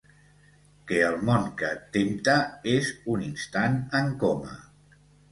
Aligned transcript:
Que 0.91 1.01
el 1.09 1.17
món 1.25 1.43
que 1.59 1.67
et 1.75 1.83
tempta 1.97 2.37
és 2.71 2.89
un 3.17 3.25
instant 3.27 3.77
en 4.01 4.09
coma. 4.25 4.57